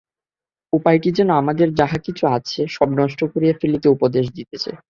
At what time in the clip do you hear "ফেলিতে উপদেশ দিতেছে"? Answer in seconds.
3.61-4.71